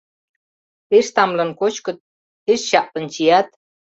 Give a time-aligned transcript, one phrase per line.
[0.89, 1.97] Пеш тамлын кочкыт,
[2.45, 3.47] пеш чаплын чият